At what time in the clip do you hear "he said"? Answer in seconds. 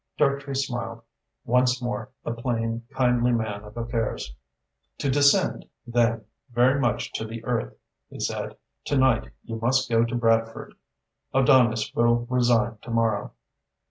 8.09-8.57